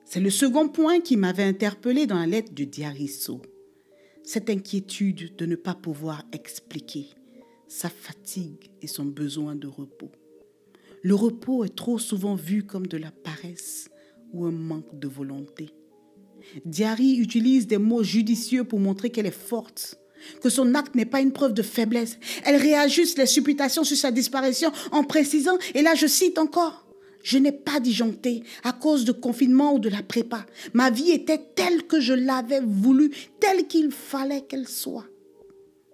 C'est 0.05 0.19
le 0.19 0.29
second 0.29 0.67
point 0.67 0.99
qui 0.99 1.17
m'avait 1.17 1.43
interpellé 1.43 2.05
dans 2.05 2.19
la 2.19 2.27
lettre 2.27 2.53
de 2.53 2.63
Diarisso. 2.63 3.41
Cette 4.23 4.49
inquiétude 4.49 5.35
de 5.37 5.45
ne 5.45 5.55
pas 5.55 5.73
pouvoir 5.73 6.23
expliquer 6.33 7.07
sa 7.67 7.89
fatigue 7.89 8.69
et 8.81 8.87
son 8.87 9.05
besoin 9.05 9.55
de 9.55 9.67
repos. 9.67 10.11
Le 11.01 11.15
repos 11.15 11.63
est 11.63 11.75
trop 11.75 11.97
souvent 11.97 12.35
vu 12.35 12.63
comme 12.63 12.85
de 12.85 12.97
la 12.97 13.11
paresse 13.11 13.89
ou 14.33 14.45
un 14.45 14.51
manque 14.51 14.99
de 14.99 15.07
volonté. 15.07 15.69
Diary 16.65 17.15
utilise 17.17 17.67
des 17.67 17.77
mots 17.77 18.03
judicieux 18.03 18.63
pour 18.63 18.79
montrer 18.79 19.09
qu'elle 19.09 19.25
est 19.25 19.31
forte, 19.31 20.00
que 20.41 20.49
son 20.49 20.75
acte 20.75 20.95
n'est 20.95 21.05
pas 21.05 21.21
une 21.21 21.31
preuve 21.31 21.53
de 21.53 21.61
faiblesse. 21.61 22.17
Elle 22.43 22.55
réajuste 22.55 23.17
les 23.17 23.25
supputations 23.25 23.83
sur 23.83 23.97
sa 23.97 24.11
disparition 24.11 24.71
en 24.91 25.03
précisant, 25.03 25.57
et 25.73 25.81
là 25.81 25.95
je 25.95 26.07
cite 26.07 26.37
encore, 26.37 26.85
je 27.23 27.37
n'ai 27.37 27.51
pas 27.51 27.79
disjoncté 27.79 28.43
à 28.63 28.73
cause 28.73 29.05
de 29.05 29.11
confinement 29.11 29.75
ou 29.75 29.79
de 29.79 29.89
la 29.89 30.01
prépa. 30.01 30.45
Ma 30.73 30.89
vie 30.89 31.11
était 31.11 31.41
telle 31.55 31.83
que 31.83 31.99
je 31.99 32.13
l'avais 32.13 32.61
voulu, 32.61 33.11
telle 33.39 33.67
qu'il 33.67 33.91
fallait 33.91 34.41
qu'elle 34.41 34.67
soit. 34.67 35.05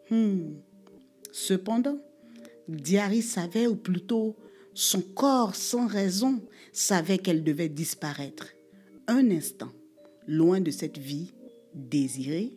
Hmm. 0.09 0.53
Cependant, 1.31 1.97
Diary 2.67 3.21
savait, 3.21 3.67
ou 3.67 3.75
plutôt 3.75 4.35
son 4.73 5.01
corps, 5.01 5.55
sans 5.55 5.87
raison, 5.87 6.41
savait 6.71 7.17
qu'elle 7.17 7.43
devait 7.43 7.69
disparaître. 7.69 8.47
Un 9.07 9.31
instant, 9.31 9.71
loin 10.27 10.61
de 10.61 10.71
cette 10.71 10.97
vie 10.97 11.33
désirée. 11.73 12.53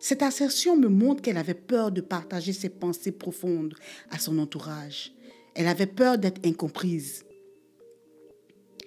Cette 0.00 0.22
assertion 0.22 0.76
me 0.76 0.88
montre 0.88 1.20
qu'elle 1.20 1.36
avait 1.36 1.52
peur 1.52 1.92
de 1.92 2.00
partager 2.00 2.54
ses 2.54 2.70
pensées 2.70 3.12
profondes 3.12 3.74
à 4.10 4.18
son 4.18 4.38
entourage. 4.38 5.12
Elle 5.54 5.68
avait 5.68 5.86
peur 5.86 6.16
d'être 6.16 6.44
incomprise. 6.46 7.24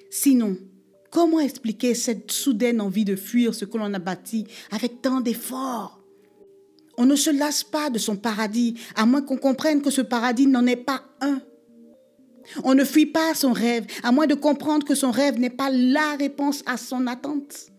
Sinon, 0.09 0.57
comment 1.11 1.39
expliquer 1.39 1.93
cette 1.93 2.31
soudaine 2.31 2.81
envie 2.81 3.05
de 3.05 3.15
fuir 3.15 3.53
ce 3.53 3.65
que 3.65 3.77
l'on 3.77 3.93
a 3.93 3.99
bâti 3.99 4.47
avec 4.71 5.03
tant 5.03 5.21
d'efforts? 5.21 5.99
On 6.97 7.05
ne 7.05 7.15
se 7.15 7.29
lasse 7.29 7.63
pas 7.63 7.91
de 7.91 7.99
son 7.99 8.15
paradis, 8.15 8.79
à 8.95 9.05
moins 9.05 9.21
qu'on 9.21 9.37
comprenne 9.37 9.81
que 9.83 9.91
ce 9.91 10.01
paradis 10.01 10.47
n'en 10.47 10.65
est 10.65 10.75
pas 10.75 11.03
un. 11.21 11.41
On 12.63 12.73
ne 12.73 12.83
fuit 12.83 13.05
pas 13.05 13.35
son 13.35 13.53
rêve, 13.53 13.85
à 14.03 14.11
moins 14.11 14.27
de 14.27 14.35
comprendre 14.35 14.85
que 14.85 14.95
son 14.95 15.11
rêve 15.11 15.39
n'est 15.39 15.49
pas 15.49 15.69
la 15.69 16.15
réponse 16.15 16.63
à 16.65 16.77
son 16.77 17.05
attente. 17.05 17.72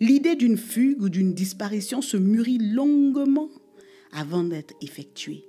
L'idée 0.00 0.34
d'une 0.34 0.56
fugue 0.56 1.02
ou 1.02 1.08
d'une 1.08 1.34
disparition 1.34 2.00
se 2.00 2.16
mûrit 2.16 2.58
longuement 2.58 3.50
avant 4.12 4.42
d'être 4.42 4.74
effectuée. 4.80 5.44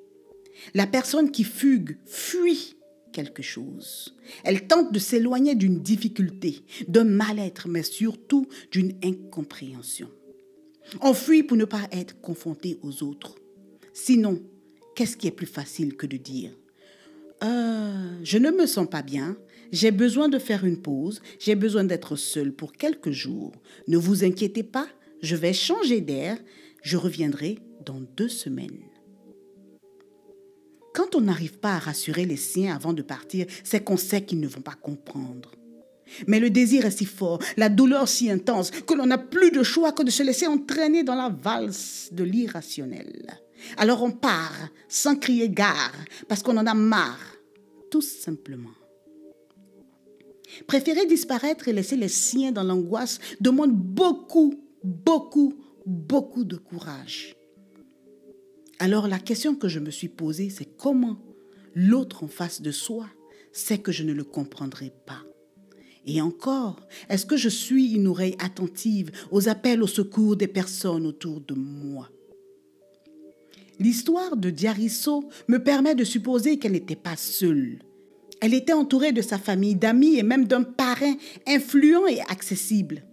La 0.74 0.88
personne 0.88 1.32
qui 1.32 1.44
fugue 1.44 1.98
fuit 2.06 2.76
quelque 3.12 3.42
chose. 3.42 4.16
Elle 4.44 4.68
tente 4.68 4.94
de 4.94 5.00
s'éloigner 5.00 5.56
d'une 5.56 5.82
difficulté, 5.82 6.64
d'un 6.88 7.04
mal-être, 7.04 7.68
mais 7.68 7.84
surtout 7.84 8.48
d'une 8.72 8.94
incompréhension. 9.04 10.10
On 11.02 11.14
fuit 11.14 11.44
pour 11.44 11.58
ne 11.58 11.66
pas 11.66 11.88
être 11.92 12.20
confronté 12.22 12.78
aux 12.82 13.04
autres. 13.04 13.36
Sinon, 13.94 14.42
qu'est-ce 14.96 15.18
qui 15.18 15.28
est 15.28 15.32
plus 15.32 15.48
facile 15.48 15.96
que 15.96 16.06
de 16.06 16.18
dire 16.18 16.52
euh, 17.44 18.20
je 18.24 18.38
ne 18.38 18.52
me 18.52 18.68
sens 18.68 18.88
pas 18.88 19.02
bien, 19.02 19.36
j'ai 19.72 19.92
besoin 19.92 20.30
de 20.30 20.40
faire 20.40 20.66
une 20.66 20.82
pause, 20.82 21.22
j'ai 21.40 21.56
besoin 21.56 21.84
d'être 21.84 22.16
seule 22.16 22.52
pour 22.52 22.74
quelques 22.74 23.12
jours. 23.12 23.54
Ne 23.88 23.98
vous 23.98 24.24
inquiétez 24.24 24.64
pas, 24.64 24.88
je 25.22 25.36
vais 25.36 25.54
changer 25.54 26.02
d'air, 26.02 26.38
je 26.84 26.98
reviendrai 26.98 27.60
dans 27.86 28.02
deux 28.02 28.30
semaines. 28.30 28.84
Quand 30.94 31.16
on 31.16 31.22
n'arrive 31.22 31.58
pas 31.58 31.76
à 31.76 31.80
rassurer 31.80 32.26
les 32.26 32.38
siens 32.38 32.76
avant 32.76 32.94
de 32.94 33.02
partir, 33.02 33.46
c'est 33.64 33.84
qu'on 33.84 33.98
sait 33.98 34.26
qu'ils 34.26 34.42
ne 34.42 34.48
vont 34.48 34.62
pas 34.62 34.76
comprendre. 34.76 35.52
Mais 36.28 36.42
le 36.42 36.50
désir 36.50 36.86
est 36.86 36.92
si 36.92 37.06
fort, 37.06 37.40
la 37.56 37.70
douleur 37.70 38.10
si 38.10 38.30
intense, 38.30 38.72
que 38.72 38.94
l'on 38.94 39.06
n'a 39.06 39.18
plus 39.18 39.52
de 39.52 39.64
choix 39.64 39.94
que 39.94 40.04
de 40.04 40.10
se 40.10 40.24
laisser 40.24 40.48
entraîner 40.48 41.04
dans 41.04 41.16
la 41.16 41.30
valse 41.30 42.10
de 42.12 42.26
l'irrationnel. 42.26 43.40
Alors 43.78 44.04
on 44.04 44.12
part 44.12 44.70
sans 44.90 45.16
crier 45.16 45.50
gare, 45.50 45.96
parce 46.28 46.44
qu'on 46.44 46.58
en 46.58 46.68
a 46.68 46.74
marre 46.74 47.38
tout 47.90 48.02
simplement. 48.02 48.81
Préférer 50.68 51.06
disparaître 51.06 51.68
et 51.68 51.74
laisser 51.74 51.96
les 51.96 52.08
siens 52.08 52.52
dans 52.52 52.64
l'angoisse 52.64 53.20
demande 53.40 53.74
beaucoup, 53.74 54.54
beaucoup, 54.84 55.54
beaucoup 55.86 56.44
de 56.44 56.58
courage. 56.58 57.36
Alors 58.80 59.08
la 59.08 59.20
question 59.20 59.56
que 59.56 59.68
je 59.68 59.80
me 59.80 59.92
suis 59.92 60.10
posée, 60.10 60.50
c'est 60.50 60.78
comment 60.78 61.20
l'autre 61.76 62.24
en 62.24 62.28
face 62.28 62.62
de 62.62 62.72
soi 62.72 63.08
sait 63.54 63.78
que 63.78 63.92
je 63.92 64.04
ne 64.04 64.14
le 64.14 64.24
comprendrai 64.24 64.92
pas? 65.06 65.24
Et 66.06 66.20
encore, 66.20 66.80
est-ce 67.10 67.28
que 67.28 67.38
je 67.38 67.50
suis 67.50 67.94
une 67.94 68.08
oreille 68.08 68.36
attentive 68.40 69.12
aux 69.30 69.50
appels 69.50 69.84
au 69.84 69.88
secours 69.88 70.36
des 70.36 70.48
personnes 70.48 71.06
autour 71.06 71.42
de 71.42 71.54
moi? 71.54 72.10
L'histoire 73.80 74.36
de 74.36 74.50
Diarisso 74.50 75.24
me 75.48 75.58
permet 75.58 75.96
de 75.96 76.04
supposer 76.04 76.58
qu'elle 76.58 76.74
n'était 76.74 76.96
pas 76.96 77.16
seule. 77.16 77.80
Elle 78.42 78.54
était 78.54 78.74
entourée 78.74 79.12
de 79.12 79.22
sa 79.22 79.38
famille, 79.38 79.76
d'amis 79.76 80.18
et 80.18 80.24
même 80.24 80.46
d'un 80.46 80.64
parrain 80.64 81.14
influent 81.48 82.08
et 82.08 82.22
accessible. 82.22 83.04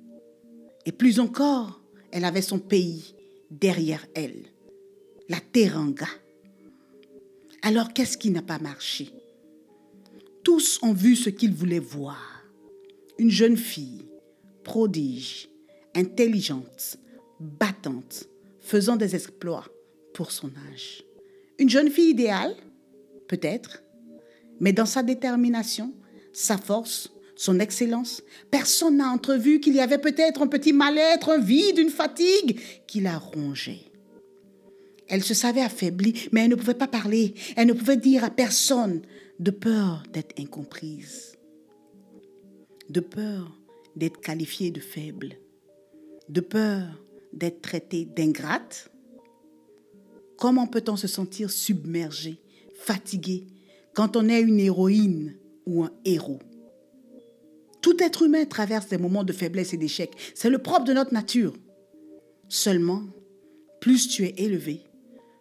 Et 0.86 0.92
plus 0.92 1.20
encore, 1.20 1.82
elle 2.10 2.24
avait 2.24 2.42
son 2.42 2.58
pays 2.58 3.14
derrière 3.50 4.06
elle, 4.14 4.46
la 5.28 5.38
Teranga. 5.40 6.08
Alors 7.62 7.92
qu'est-ce 7.92 8.16
qui 8.16 8.30
n'a 8.30 8.42
pas 8.42 8.58
marché? 8.58 9.10
Tous 10.42 10.78
ont 10.82 10.94
vu 10.94 11.14
ce 11.14 11.28
qu'ils 11.28 11.54
voulaient 11.54 11.78
voir. 11.78 12.42
Une 13.18 13.30
jeune 13.30 13.56
fille, 13.56 14.06
prodige, 14.64 15.50
intelligente, 15.94 16.96
battante, 17.38 18.28
faisant 18.60 18.96
des 18.96 19.14
exploits 19.14 19.66
pour 20.14 20.32
son 20.32 20.50
âge. 20.72 21.04
Une 21.58 21.68
jeune 21.68 21.90
fille 21.90 22.10
idéale 22.10 22.54
Peut-être. 23.28 23.82
Mais 24.60 24.72
dans 24.72 24.86
sa 24.86 25.02
détermination, 25.02 25.92
sa 26.32 26.56
force, 26.58 27.12
son 27.36 27.60
excellence, 27.60 28.22
personne 28.50 28.96
n'a 28.96 29.08
entrevu 29.08 29.60
qu'il 29.60 29.74
y 29.74 29.80
avait 29.80 29.98
peut-être 29.98 30.42
un 30.42 30.46
petit 30.48 30.72
mal-être, 30.72 31.30
un 31.30 31.38
vide, 31.38 31.78
une 31.78 31.90
fatigue 31.90 32.60
qui 32.86 33.00
la 33.00 33.18
rongeait. 33.18 33.84
Elle 35.08 35.24
se 35.24 35.34
savait 35.34 35.62
affaiblie, 35.62 36.28
mais 36.32 36.42
elle 36.42 36.50
ne 36.50 36.56
pouvait 36.56 36.74
pas 36.74 36.88
parler. 36.88 37.34
Elle 37.56 37.68
ne 37.68 37.72
pouvait 37.72 37.96
dire 37.96 38.24
à 38.24 38.30
personne 38.30 39.02
de 39.38 39.50
peur 39.50 40.02
d'être 40.12 40.38
incomprise, 40.38 41.36
de 42.90 43.00
peur 43.00 43.58
d'être 43.96 44.20
qualifiée 44.20 44.70
de 44.70 44.80
faible, 44.80 45.36
de 46.28 46.40
peur 46.40 47.02
d'être 47.32 47.62
traitée 47.62 48.04
d'ingrate, 48.04 48.90
Comment 50.38 50.68
peut-on 50.68 50.96
se 50.96 51.08
sentir 51.08 51.50
submergé, 51.50 52.38
fatigué, 52.76 53.48
quand 53.98 54.14
on 54.14 54.28
est 54.28 54.40
une 54.40 54.60
héroïne 54.60 55.34
ou 55.66 55.82
un 55.82 55.90
héros 56.04 56.38
Tout 57.82 58.00
être 58.00 58.22
humain 58.22 58.44
traverse 58.44 58.86
des 58.86 58.96
moments 58.96 59.24
de 59.24 59.32
faiblesse 59.32 59.74
et 59.74 59.76
d'échec. 59.76 60.12
C'est 60.36 60.50
le 60.50 60.58
propre 60.58 60.84
de 60.84 60.92
notre 60.92 61.12
nature. 61.12 61.52
Seulement, 62.48 63.02
plus 63.80 64.06
tu 64.06 64.24
es 64.24 64.34
élevé, 64.36 64.82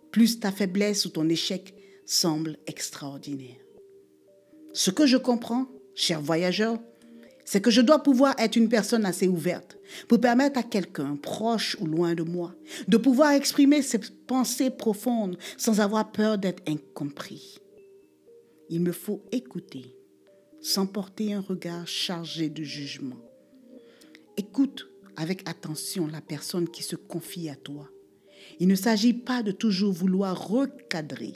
plus 0.09 0.39
ta 0.39 0.51
faiblesse 0.51 1.05
ou 1.05 1.09
ton 1.09 1.29
échec 1.29 1.75
semble 2.07 2.57
extraordinaire. 2.65 3.61
Ce 4.73 4.89
que 4.89 5.05
je 5.05 5.17
comprends, 5.17 5.67
chers 5.93 6.21
voyageurs, 6.21 6.79
c'est 7.45 7.61
que 7.61 7.69
je 7.69 7.81
dois 7.81 8.01
pouvoir 8.01 8.33
être 8.39 8.55
une 8.55 8.69
personne 8.69 9.05
assez 9.05 9.27
ouverte 9.27 9.77
pour 10.07 10.19
permettre 10.19 10.57
à 10.57 10.63
quelqu'un, 10.63 11.15
proche 11.15 11.77
ou 11.79 11.85
loin 11.85 12.15
de 12.15 12.23
moi, 12.23 12.55
de 12.87 12.97
pouvoir 12.97 13.33
exprimer 13.33 13.83
ses 13.83 13.99
pensées 14.25 14.71
profondes 14.71 15.37
sans 15.57 15.79
avoir 15.79 16.11
peur 16.11 16.39
d'être 16.39 16.63
incompris. 16.67 17.59
Il 18.69 18.81
me 18.81 18.91
faut 18.91 19.24
écouter 19.31 19.95
sans 20.62 20.88
porter 20.88 21.33
un 21.33 21.39
regard 21.39 21.88
chargé 21.88 22.50
de 22.50 22.63
jugement. 22.63 23.21
Écoute 24.36 24.88
avec 25.15 25.47
attention 25.50 26.07
la 26.07 26.21
personne 26.21 26.69
qui 26.69 26.83
se 26.83 26.95
confie 26.95 27.50
à 27.50 27.55
toi. 27.55 27.89
Il 28.59 28.67
ne 28.67 28.75
s'agit 28.75 29.13
pas 29.13 29.41
de 29.41 29.51
toujours 29.51 29.93
vouloir 29.93 30.50
recadrer. 30.50 31.33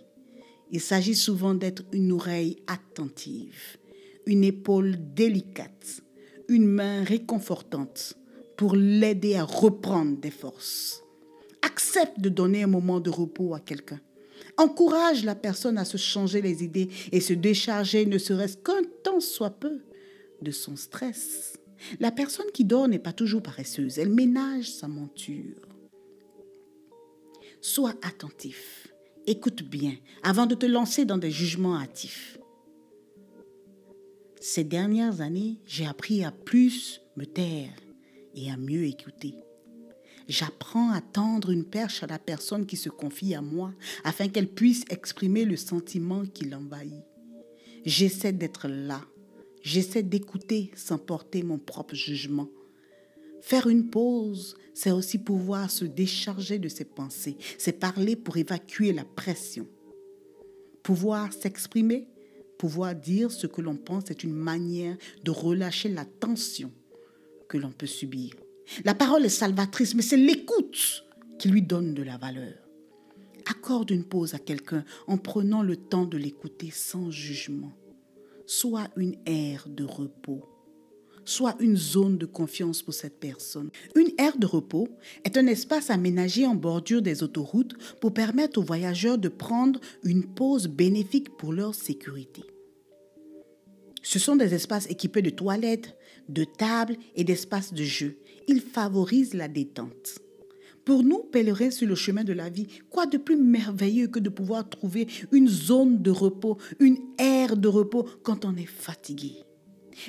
Il 0.71 0.81
s'agit 0.81 1.15
souvent 1.15 1.53
d'être 1.53 1.83
une 1.91 2.11
oreille 2.11 2.57
attentive, 2.67 3.77
une 4.25 4.43
épaule 4.43 4.95
délicate, 5.13 6.01
une 6.47 6.67
main 6.67 7.03
réconfortante 7.03 8.17
pour 8.57 8.75
l'aider 8.75 9.35
à 9.35 9.43
reprendre 9.43 10.17
des 10.17 10.31
forces. 10.31 11.03
Accepte 11.61 12.19
de 12.19 12.29
donner 12.29 12.63
un 12.63 12.67
moment 12.67 12.99
de 12.99 13.09
repos 13.09 13.53
à 13.53 13.59
quelqu'un. 13.59 13.99
Encourage 14.57 15.23
la 15.23 15.35
personne 15.35 15.77
à 15.77 15.85
se 15.85 15.97
changer 15.97 16.41
les 16.41 16.63
idées 16.63 16.89
et 17.11 17.21
se 17.21 17.33
décharger, 17.33 18.05
ne 18.05 18.17
serait-ce 18.17 18.57
qu'un 18.57 18.83
temps 19.03 19.19
soit 19.19 19.59
peu, 19.59 19.81
de 20.41 20.51
son 20.51 20.75
stress. 20.75 21.57
La 21.99 22.11
personne 22.11 22.51
qui 22.53 22.65
dort 22.65 22.87
n'est 22.87 22.99
pas 22.99 23.13
toujours 23.13 23.41
paresseuse, 23.41 23.97
elle 23.97 24.09
ménage 24.09 24.69
sa 24.69 24.87
monture. 24.87 25.55
Sois 27.61 27.93
attentif, 28.01 28.87
écoute 29.27 29.63
bien 29.63 29.95
avant 30.23 30.45
de 30.45 30.55
te 30.55 30.65
lancer 30.65 31.05
dans 31.05 31.17
des 31.17 31.31
jugements 31.31 31.79
hâtifs. 31.79 32.39
Ces 34.39 34.63
dernières 34.63 35.21
années, 35.21 35.59
j'ai 35.65 35.85
appris 35.85 36.23
à 36.23 36.31
plus 36.31 37.01
me 37.15 37.25
taire 37.25 37.73
et 38.33 38.49
à 38.49 38.57
mieux 38.57 38.85
écouter. 38.85 39.35
J'apprends 40.31 40.91
à 40.91 41.01
tendre 41.01 41.49
une 41.49 41.65
perche 41.65 42.03
à 42.03 42.07
la 42.07 42.17
personne 42.17 42.65
qui 42.65 42.77
se 42.77 42.87
confie 42.87 43.35
à 43.35 43.41
moi 43.41 43.73
afin 44.05 44.29
qu'elle 44.29 44.47
puisse 44.47 44.85
exprimer 44.89 45.43
le 45.43 45.57
sentiment 45.57 46.25
qui 46.25 46.45
l'envahit. 46.45 47.03
J'essaie 47.85 48.31
d'être 48.31 48.69
là. 48.69 49.01
J'essaie 49.61 50.03
d'écouter 50.03 50.71
sans 50.73 50.97
porter 50.97 51.43
mon 51.43 51.57
propre 51.57 51.95
jugement. 51.95 52.47
Faire 53.41 53.67
une 53.67 53.89
pause, 53.89 54.55
c'est 54.73 54.91
aussi 54.91 55.17
pouvoir 55.17 55.69
se 55.69 55.83
décharger 55.83 56.59
de 56.59 56.69
ses 56.69 56.85
pensées. 56.85 57.35
C'est 57.57 57.77
parler 57.77 58.15
pour 58.15 58.37
évacuer 58.37 58.93
la 58.93 59.03
pression. 59.03 59.67
Pouvoir 60.81 61.33
s'exprimer, 61.33 62.07
Pouvoir 62.57 62.93
dire 62.93 63.31
ce 63.31 63.47
que 63.47 63.59
l'on 63.59 63.75
pense 63.75 64.11
est 64.11 64.23
une 64.23 64.35
manière 64.35 64.95
de 65.23 65.31
relâcher 65.31 65.89
la 65.89 66.05
tension 66.05 66.71
que 67.49 67.57
l'on 67.57 67.71
peut 67.71 67.87
subir. 67.87 68.35
La 68.85 68.93
parole 68.93 69.25
est 69.25 69.29
salvatrice, 69.29 69.95
mais 69.95 70.01
c'est 70.01 70.17
l'écoute 70.17 71.05
qui 71.39 71.49
lui 71.49 71.61
donne 71.61 71.93
de 71.93 72.03
la 72.03 72.17
valeur. 72.17 72.53
Accorde 73.49 73.91
une 73.91 74.05
pause 74.05 74.33
à 74.33 74.39
quelqu'un 74.39 74.85
en 75.07 75.17
prenant 75.17 75.63
le 75.63 75.75
temps 75.75 76.05
de 76.05 76.17
l'écouter 76.17 76.69
sans 76.71 77.11
jugement. 77.11 77.73
Sois 78.45 78.87
une 78.95 79.15
aire 79.25 79.65
de 79.67 79.83
repos. 79.83 80.45
Sois 81.25 81.55
une 81.59 81.77
zone 81.77 82.17
de 82.17 82.25
confiance 82.25 82.81
pour 82.81 82.93
cette 82.93 83.19
personne. 83.19 83.69
Une 83.95 84.11
aire 84.17 84.37
de 84.37 84.45
repos 84.45 84.87
est 85.23 85.37
un 85.37 85.47
espace 85.47 85.89
aménagé 85.89 86.45
en 86.45 86.55
bordure 86.55 87.01
des 87.01 87.23
autoroutes 87.23 87.75
pour 87.99 88.13
permettre 88.13 88.59
aux 88.59 88.63
voyageurs 88.63 89.17
de 89.17 89.29
prendre 89.29 89.79
une 90.03 90.23
pause 90.23 90.67
bénéfique 90.67 91.37
pour 91.37 91.53
leur 91.53 91.75
sécurité. 91.75 92.43
Ce 94.01 94.19
sont 94.19 94.35
des 94.35 94.53
espaces 94.53 94.89
équipés 94.89 95.21
de 95.21 95.29
toilettes, 95.29 95.95
de 96.27 96.43
tables 96.43 96.97
et 97.15 97.23
d'espaces 97.23 97.73
de 97.73 97.83
jeu. 97.83 98.17
Ils 98.47 98.61
favorisent 98.61 99.33
la 99.33 99.47
détente. 99.47 100.19
Pour 100.85 101.03
nous, 101.03 101.19
pèlerins 101.19 101.71
sur 101.71 101.87
le 101.87 101.95
chemin 101.95 102.23
de 102.23 102.33
la 102.33 102.49
vie, 102.49 102.67
quoi 102.89 103.05
de 103.05 103.17
plus 103.17 103.35
merveilleux 103.35 104.07
que 104.07 104.19
de 104.19 104.29
pouvoir 104.29 104.67
trouver 104.67 105.07
une 105.31 105.47
zone 105.47 106.01
de 106.01 106.09
repos, 106.09 106.57
une 106.79 106.97
aire 107.19 107.55
de 107.55 107.67
repos 107.67 108.07
quand 108.23 108.45
on 108.45 108.55
est 108.55 108.65
fatigué? 108.65 109.33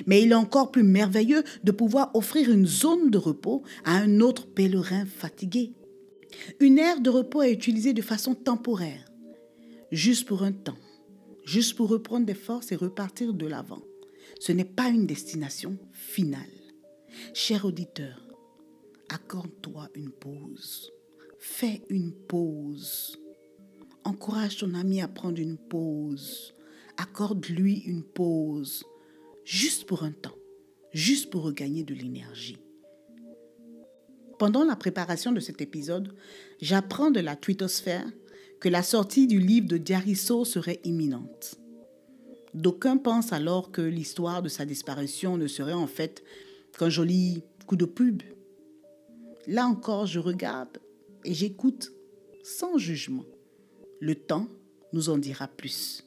Mais 0.07 0.23
il 0.23 0.31
est 0.31 0.35
encore 0.35 0.71
plus 0.71 0.83
merveilleux 0.83 1.43
de 1.63 1.71
pouvoir 1.71 2.09
offrir 2.15 2.49
une 2.51 2.65
zone 2.65 3.11
de 3.11 3.17
repos 3.17 3.63
à 3.85 3.97
un 3.97 4.19
autre 4.21 4.47
pèlerin 4.47 5.05
fatigué. 5.05 5.73
Une 6.59 6.79
aire 6.79 7.01
de 7.01 7.11
repos 7.11 7.43
est 7.43 7.53
utilisée 7.53 7.93
de 7.93 8.01
façon 8.01 8.33
temporaire, 8.33 9.05
juste 9.91 10.25
pour 10.25 10.41
un 10.41 10.53
temps 10.53 10.77
juste 11.45 11.75
pour 11.75 11.89
reprendre 11.89 12.25
des 12.25 12.33
forces 12.33 12.71
et 12.71 12.75
repartir 12.75 13.33
de 13.33 13.47
l'avant. 13.47 13.81
Ce 14.39 14.51
n'est 14.51 14.65
pas 14.65 14.87
une 14.87 15.07
destination 15.07 15.77
finale. 15.91 16.41
Cher 17.33 17.65
auditeur, 17.65 18.22
accorde-toi 19.13 19.89
une 19.95 20.09
pause. 20.09 20.91
Fais 21.37 21.81
une 21.89 22.11
pause. 22.11 23.17
Encourage 24.03 24.57
ton 24.57 24.73
ami 24.73 25.01
à 25.01 25.07
prendre 25.07 25.39
une 25.39 25.57
pause. 25.57 26.53
Accorde-lui 26.97 27.79
une 27.85 28.03
pause. 28.03 28.83
Juste 29.45 29.85
pour 29.85 30.03
un 30.03 30.11
temps. 30.11 30.35
Juste 30.91 31.29
pour 31.29 31.43
regagner 31.43 31.83
de 31.83 31.93
l'énergie. 31.93 32.57
Pendant 34.39 34.63
la 34.63 34.75
préparation 34.75 35.31
de 35.31 35.39
cet 35.39 35.61
épisode, 35.61 36.13
j'apprends 36.59 37.11
de 37.11 37.19
la 37.19 37.35
twittosphère 37.35 38.05
que 38.59 38.69
la 38.69 38.83
sortie 38.83 39.27
du 39.27 39.39
livre 39.39 39.67
de 39.67 39.77
Diarisso 39.77 40.43
serait 40.43 40.79
imminente. 40.83 41.55
D'aucuns 42.53 42.97
pensent 42.97 43.33
alors 43.33 43.71
que 43.71 43.81
l'histoire 43.81 44.41
de 44.41 44.49
sa 44.49 44.65
disparition 44.65 45.37
ne 45.37 45.47
serait 45.47 45.73
en 45.73 45.87
fait 45.87 46.23
qu'un 46.77 46.89
joli 46.89 47.43
coup 47.67 47.75
de 47.75 47.85
pub. 47.85 48.21
Là 49.47 49.65
encore, 49.65 50.05
je 50.05 50.19
regarde 50.19 50.79
et 51.25 51.33
j'écoute 51.33 51.91
sans 52.43 52.77
jugement. 52.77 53.25
Le 53.99 54.15
temps 54.15 54.47
nous 54.93 55.09
en 55.09 55.17
dira 55.17 55.47
plus. 55.47 56.03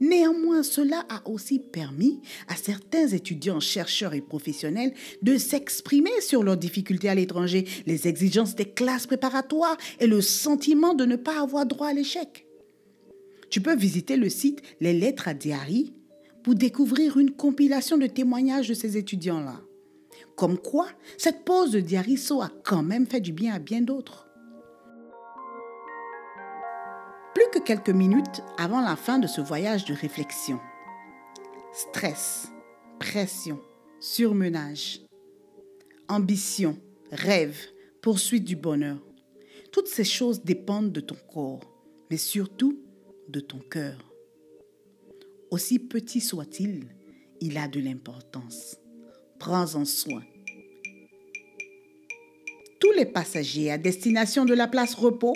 Néanmoins, 0.00 0.62
cela 0.62 1.04
a 1.08 1.28
aussi 1.28 1.58
permis 1.58 2.20
à 2.48 2.56
certains 2.56 3.08
étudiants, 3.08 3.60
chercheurs 3.60 4.14
et 4.14 4.20
professionnels 4.20 4.94
de 5.20 5.36
s'exprimer 5.36 6.20
sur 6.20 6.42
leurs 6.42 6.56
difficultés 6.56 7.08
à 7.08 7.14
l'étranger, 7.14 7.66
les 7.86 8.08
exigences 8.08 8.54
des 8.54 8.64
classes 8.64 9.06
préparatoires 9.06 9.76
et 9.98 10.06
le 10.06 10.22
sentiment 10.22 10.94
de 10.94 11.04
ne 11.04 11.16
pas 11.16 11.40
avoir 11.40 11.66
droit 11.66 11.88
à 11.88 11.92
l'échec. 11.92 12.46
Tu 13.50 13.60
peux 13.60 13.76
visiter 13.76 14.16
le 14.16 14.30
site 14.30 14.62
Les 14.80 14.94
Lettres 14.94 15.28
à 15.28 15.34
Diary 15.34 15.92
pour 16.44 16.54
découvrir 16.54 17.18
une 17.18 17.32
compilation 17.32 17.98
de 17.98 18.06
témoignages 18.06 18.68
de 18.68 18.74
ces 18.74 18.96
étudiants-là. 18.96 19.60
Comme 20.36 20.58
quoi, 20.58 20.88
cette 21.18 21.44
pause 21.44 21.72
de 21.72 21.80
Diarisso 21.80 22.40
a 22.40 22.50
quand 22.64 22.82
même 22.82 23.06
fait 23.06 23.20
du 23.20 23.32
bien 23.32 23.54
à 23.54 23.58
bien 23.58 23.82
d'autres. 23.82 24.28
Plus 27.34 27.48
que 27.52 27.58
quelques 27.64 27.90
minutes 27.90 28.42
avant 28.58 28.80
la 28.80 28.96
fin 28.96 29.18
de 29.18 29.26
ce 29.26 29.40
voyage 29.40 29.84
de 29.84 29.94
réflexion. 29.94 30.58
Stress, 31.72 32.48
pression, 32.98 33.60
surmenage, 34.00 35.00
ambition, 36.08 36.78
rêve, 37.12 37.58
poursuite 38.02 38.44
du 38.44 38.56
bonheur. 38.56 38.98
Toutes 39.72 39.86
ces 39.86 40.04
choses 40.04 40.42
dépendent 40.42 40.92
de 40.92 41.00
ton 41.00 41.16
corps, 41.32 41.60
mais 42.10 42.16
surtout 42.16 42.80
de 43.28 43.40
ton 43.40 43.58
cœur. 43.58 44.12
Aussi 45.50 45.78
petit 45.78 46.20
soit-il, 46.20 46.86
il 47.40 47.56
a 47.58 47.68
de 47.68 47.80
l'importance. 47.80 48.76
Prends-en 49.40 49.84
soin. 49.84 50.22
Tous 52.78 52.92
les 52.92 53.06
passagers 53.06 53.72
à 53.72 53.78
destination 53.78 54.44
de 54.44 54.54
la 54.54 54.68
place 54.68 54.94
repos 54.94 55.34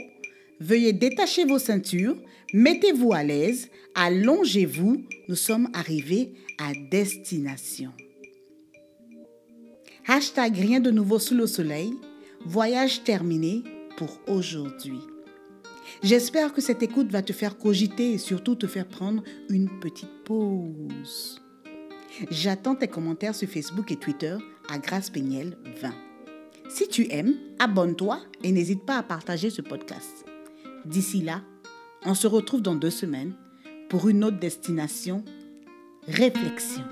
Veuillez 0.60 0.92
détacher 0.92 1.44
vos 1.44 1.58
ceintures, 1.58 2.16
mettez-vous 2.52 3.12
à 3.12 3.24
l'aise, 3.24 3.68
allongez-vous, 3.94 5.04
nous 5.28 5.34
sommes 5.34 5.68
arrivés 5.74 6.32
à 6.58 6.72
destination. 6.90 7.90
Hashtag 10.06 10.56
rien 10.56 10.80
de 10.80 10.90
nouveau 10.90 11.18
sous 11.18 11.34
le 11.34 11.46
soleil, 11.46 11.92
voyage 12.46 13.02
terminé 13.02 13.62
pour 13.96 14.20
aujourd'hui. 14.28 15.00
J'espère 16.02 16.52
que 16.52 16.60
cette 16.60 16.82
écoute 16.82 17.10
va 17.10 17.22
te 17.22 17.32
faire 17.32 17.58
cogiter 17.58 18.12
et 18.12 18.18
surtout 18.18 18.54
te 18.54 18.66
faire 18.66 18.86
prendre 18.86 19.22
une 19.48 19.80
petite 19.80 20.24
pause. 20.24 21.43
J'attends 22.30 22.74
tes 22.74 22.88
commentaires 22.88 23.34
sur 23.34 23.48
Facebook 23.48 23.90
et 23.90 23.96
Twitter 23.96 24.36
à 24.68 24.78
Grâce 24.78 25.10
Peignel 25.10 25.56
20. 25.80 25.92
Si 26.68 26.88
tu 26.88 27.06
aimes, 27.10 27.34
abonne-toi 27.58 28.20
et 28.42 28.52
n'hésite 28.52 28.84
pas 28.84 28.98
à 28.98 29.02
partager 29.02 29.50
ce 29.50 29.62
podcast. 29.62 30.24
D'ici 30.84 31.22
là, 31.22 31.42
on 32.04 32.14
se 32.14 32.26
retrouve 32.26 32.62
dans 32.62 32.74
deux 32.74 32.90
semaines 32.90 33.34
pour 33.88 34.08
une 34.08 34.24
autre 34.24 34.38
destination, 34.38 35.24
réflexion. 36.06 36.84